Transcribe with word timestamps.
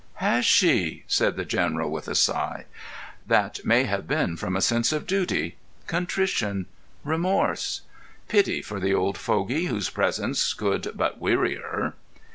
"Has 0.15 0.47
she?" 0.47 1.03
said 1.05 1.35
the 1.35 1.45
General, 1.45 1.91
with 1.91 2.07
a 2.07 2.15
sigh. 2.15 2.65
"That 3.27 3.59
may 3.63 3.83
have 3.83 4.07
been 4.07 4.35
from 4.35 4.55
a 4.55 4.59
sense 4.61 4.91
of 4.91 5.05
duty—contrition—remorse. 5.05 7.81
Pity 8.27 8.63
for 8.63 8.79
the 8.79 8.95
old 8.95 9.19
fogey 9.19 9.65
whose 9.65 9.91
presence 9.91 10.55
could 10.55 10.93
but 10.95 11.19
weary 11.21 11.57
her." 11.57 11.93